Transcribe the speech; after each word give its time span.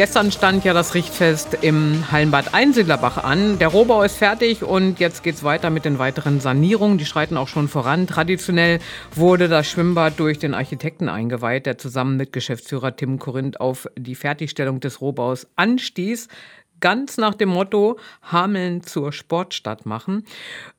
Gestern 0.00 0.32
stand 0.32 0.64
ja 0.64 0.72
das 0.72 0.94
Richtfest 0.94 1.58
im 1.60 2.10
Hallenbad 2.10 2.54
Einsiedlerbach 2.54 3.22
an. 3.22 3.58
Der 3.58 3.68
Rohbau 3.68 4.02
ist 4.02 4.16
fertig 4.16 4.62
und 4.62 4.98
jetzt 4.98 5.22
geht 5.22 5.34
es 5.34 5.44
weiter 5.44 5.68
mit 5.68 5.84
den 5.84 5.98
weiteren 5.98 6.40
Sanierungen. 6.40 6.96
Die 6.96 7.04
schreiten 7.04 7.36
auch 7.36 7.48
schon 7.48 7.68
voran. 7.68 8.06
Traditionell 8.06 8.78
wurde 9.14 9.46
das 9.46 9.68
Schwimmbad 9.68 10.18
durch 10.18 10.38
den 10.38 10.54
Architekten 10.54 11.10
eingeweiht, 11.10 11.66
der 11.66 11.76
zusammen 11.76 12.16
mit 12.16 12.32
Geschäftsführer 12.32 12.96
Tim 12.96 13.18
Korinth 13.18 13.60
auf 13.60 13.88
die 13.94 14.14
Fertigstellung 14.14 14.80
des 14.80 15.02
Rohbaus 15.02 15.46
anstieß 15.56 16.28
ganz 16.80 17.16
nach 17.16 17.34
dem 17.34 17.50
Motto 17.50 17.98
Hameln 18.22 18.82
zur 18.82 19.12
Sportstadt 19.12 19.86
machen, 19.86 20.24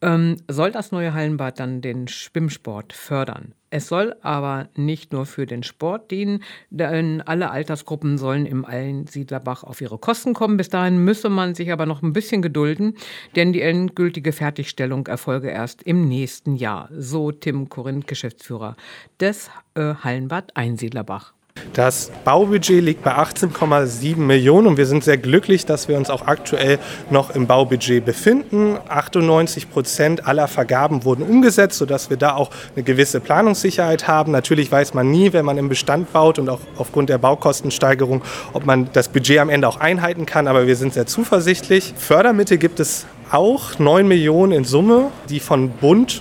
ähm, 0.00 0.36
soll 0.48 0.72
das 0.72 0.92
neue 0.92 1.14
Hallenbad 1.14 1.60
dann 1.60 1.80
den 1.80 2.08
Schwimmsport 2.08 2.92
fördern. 2.92 3.54
Es 3.72 3.86
soll 3.86 4.16
aber 4.20 4.68
nicht 4.74 5.12
nur 5.12 5.26
für 5.26 5.46
den 5.46 5.62
Sport 5.62 6.10
dienen, 6.10 6.42
denn 6.70 7.22
alle 7.22 7.50
Altersgruppen 7.50 8.18
sollen 8.18 8.44
im 8.44 8.64
Einsiedlerbach 8.64 9.62
auf 9.62 9.80
ihre 9.80 9.98
Kosten 9.98 10.34
kommen. 10.34 10.56
Bis 10.56 10.70
dahin 10.70 11.04
müsse 11.04 11.28
man 11.28 11.54
sich 11.54 11.70
aber 11.70 11.86
noch 11.86 12.02
ein 12.02 12.12
bisschen 12.12 12.42
gedulden, 12.42 12.96
denn 13.36 13.52
die 13.52 13.62
endgültige 13.62 14.32
Fertigstellung 14.32 15.06
erfolge 15.06 15.50
erst 15.50 15.84
im 15.84 16.08
nächsten 16.08 16.56
Jahr. 16.56 16.88
So 16.92 17.30
Tim 17.30 17.68
Korinth, 17.68 18.08
Geschäftsführer 18.08 18.76
des 19.20 19.50
äh, 19.74 19.94
Hallenbad 19.94 20.56
Einsiedlerbach. 20.56 21.32
Das 21.72 22.10
Baubudget 22.24 22.82
liegt 22.82 23.04
bei 23.04 23.12
18,7 23.16 24.16
Millionen 24.16 24.66
und 24.66 24.76
wir 24.76 24.86
sind 24.86 25.04
sehr 25.04 25.18
glücklich, 25.18 25.66
dass 25.66 25.86
wir 25.86 25.96
uns 25.96 26.10
auch 26.10 26.26
aktuell 26.26 26.80
noch 27.10 27.30
im 27.30 27.46
Baubudget 27.46 28.04
befinden. 28.04 28.76
98 28.88 29.70
Prozent 29.70 30.26
aller 30.26 30.48
Vergaben 30.48 31.04
wurden 31.04 31.22
umgesetzt, 31.22 31.78
sodass 31.78 32.10
wir 32.10 32.16
da 32.16 32.34
auch 32.34 32.50
eine 32.74 32.82
gewisse 32.82 33.20
Planungssicherheit 33.20 34.08
haben. 34.08 34.32
Natürlich 34.32 34.72
weiß 34.72 34.94
man 34.94 35.12
nie, 35.12 35.32
wenn 35.32 35.44
man 35.44 35.58
im 35.58 35.68
Bestand 35.68 36.12
baut 36.12 36.40
und 36.40 36.48
auch 36.48 36.60
aufgrund 36.76 37.08
der 37.08 37.18
Baukostensteigerung, 37.18 38.22
ob 38.52 38.66
man 38.66 38.88
das 38.92 39.08
Budget 39.08 39.38
am 39.38 39.48
Ende 39.48 39.68
auch 39.68 39.78
einhalten 39.78 40.26
kann, 40.26 40.48
aber 40.48 40.66
wir 40.66 40.74
sind 40.74 40.94
sehr 40.94 41.06
zuversichtlich. 41.06 41.94
Fördermittel 41.96 42.58
gibt 42.58 42.80
es 42.80 43.06
auch 43.30 43.78
9 43.78 44.08
Millionen 44.08 44.52
in 44.52 44.64
Summe, 44.64 45.12
die 45.28 45.38
von 45.38 45.70
Bund 45.70 46.20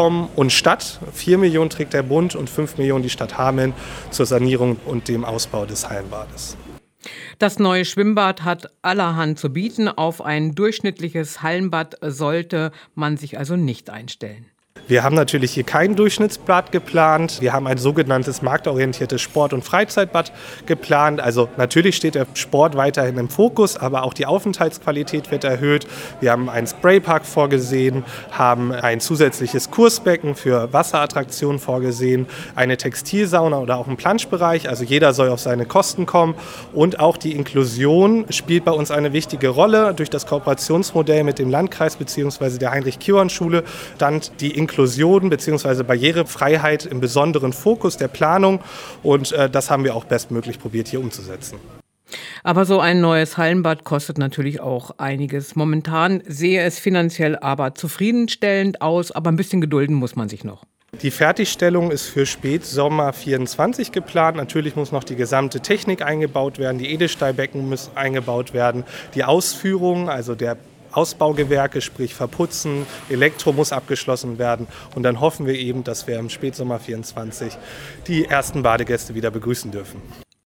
Telekom 0.00 0.30
und 0.34 0.50
Stadt. 0.50 0.98
4 1.12 1.36
Millionen 1.36 1.68
trägt 1.68 1.92
der 1.92 2.02
Bund 2.02 2.34
und 2.34 2.48
5 2.48 2.78
Millionen 2.78 3.02
die 3.02 3.10
Stadt 3.10 3.36
Hameln 3.36 3.74
zur 4.10 4.24
Sanierung 4.24 4.76
und 4.86 5.08
dem 5.08 5.26
Ausbau 5.26 5.66
des 5.66 5.90
Hallenbades. 5.90 6.56
Das 7.38 7.58
neue 7.58 7.84
Schwimmbad 7.84 8.42
hat 8.42 8.70
allerhand 8.80 9.38
zu 9.38 9.52
bieten. 9.52 9.88
Auf 9.88 10.22
ein 10.22 10.54
durchschnittliches 10.54 11.42
Hallenbad 11.42 11.98
sollte 12.00 12.72
man 12.94 13.18
sich 13.18 13.36
also 13.38 13.56
nicht 13.56 13.90
einstellen. 13.90 14.46
Wir 14.90 15.04
haben 15.04 15.14
natürlich 15.14 15.52
hier 15.52 15.62
kein 15.62 15.94
Durchschnittsbad 15.94 16.72
geplant. 16.72 17.40
Wir 17.40 17.52
haben 17.52 17.68
ein 17.68 17.78
sogenanntes 17.78 18.42
marktorientiertes 18.42 19.20
Sport- 19.20 19.52
und 19.52 19.62
Freizeitbad 19.62 20.32
geplant. 20.66 21.20
Also 21.20 21.48
natürlich 21.56 21.94
steht 21.94 22.16
der 22.16 22.26
Sport 22.34 22.76
weiterhin 22.76 23.16
im 23.16 23.28
Fokus, 23.28 23.76
aber 23.76 24.02
auch 24.02 24.14
die 24.14 24.26
Aufenthaltsqualität 24.26 25.30
wird 25.30 25.44
erhöht. 25.44 25.86
Wir 26.18 26.32
haben 26.32 26.50
einen 26.50 26.66
Spraypark 26.66 27.24
vorgesehen, 27.24 28.02
haben 28.32 28.72
ein 28.72 28.98
zusätzliches 28.98 29.70
Kursbecken 29.70 30.34
für 30.34 30.72
Wasserattraktionen 30.72 31.60
vorgesehen, 31.60 32.26
eine 32.56 32.76
Textilsauna 32.76 33.58
oder 33.58 33.76
auch 33.76 33.86
einen 33.86 33.96
Planschbereich. 33.96 34.68
Also 34.68 34.82
jeder 34.82 35.12
soll 35.12 35.28
auf 35.28 35.38
seine 35.38 35.66
Kosten 35.66 36.04
kommen. 36.04 36.34
Und 36.72 36.98
auch 36.98 37.16
die 37.16 37.36
Inklusion 37.36 38.24
spielt 38.30 38.64
bei 38.64 38.72
uns 38.72 38.90
eine 38.90 39.12
wichtige 39.12 39.50
Rolle. 39.50 39.94
Durch 39.94 40.10
das 40.10 40.26
Kooperationsmodell 40.26 41.22
mit 41.22 41.38
dem 41.38 41.48
Landkreis 41.48 41.94
bzw. 41.94 42.58
der 42.58 42.72
Heinrich-Kiorn-Schule 42.72 43.62
stand 43.94 44.32
die 44.40 44.50
Inklusion 44.50 44.79
Inklusion 44.80 45.28
bzw. 45.28 45.82
Barrierefreiheit 45.82 46.86
im 46.86 47.00
besonderen 47.00 47.52
Fokus 47.52 47.98
der 47.98 48.08
Planung 48.08 48.60
und 49.02 49.30
äh, 49.32 49.50
das 49.50 49.70
haben 49.70 49.84
wir 49.84 49.94
auch 49.94 50.04
bestmöglich 50.04 50.58
probiert 50.58 50.88
hier 50.88 51.00
umzusetzen. 51.00 51.58
Aber 52.42 52.64
so 52.64 52.80
ein 52.80 53.02
neues 53.02 53.36
Hallenbad 53.36 53.84
kostet 53.84 54.16
natürlich 54.16 54.60
auch 54.60 54.92
einiges. 54.96 55.54
Momentan 55.54 56.22
sehe 56.26 56.62
es 56.62 56.78
finanziell 56.78 57.36
aber 57.36 57.74
zufriedenstellend 57.74 58.80
aus, 58.80 59.12
aber 59.12 59.30
ein 59.30 59.36
bisschen 59.36 59.60
gedulden 59.60 59.94
muss 59.94 60.16
man 60.16 60.30
sich 60.30 60.44
noch. 60.44 60.64
Die 61.02 61.10
Fertigstellung 61.10 61.90
ist 61.90 62.06
für 62.06 62.24
Spätsommer 62.24 63.12
24 63.12 63.92
geplant. 63.92 64.38
Natürlich 64.38 64.76
muss 64.76 64.92
noch 64.92 65.04
die 65.04 65.14
gesamte 65.14 65.60
Technik 65.60 66.00
eingebaut 66.00 66.58
werden, 66.58 66.78
die 66.78 66.90
Edelstahlbecken 66.90 67.68
müssen 67.68 67.96
eingebaut 67.96 68.54
werden, 68.54 68.84
die 69.14 69.24
Ausführung, 69.24 70.08
also 70.08 70.34
der 70.34 70.56
Ausbaugewerke, 70.92 71.80
sprich 71.80 72.14
Verputzen, 72.14 72.86
Elektro 73.08 73.52
muss 73.52 73.72
abgeschlossen 73.72 74.38
werden. 74.38 74.66
Und 74.94 75.02
dann 75.02 75.20
hoffen 75.20 75.46
wir 75.46 75.54
eben, 75.54 75.84
dass 75.84 76.06
wir 76.06 76.18
im 76.18 76.30
Spätsommer 76.30 76.78
24 76.78 77.56
die 78.06 78.24
ersten 78.24 78.62
Badegäste 78.62 79.14
wieder 79.14 79.30
begrüßen 79.30 79.70
dürfen. 79.70 80.00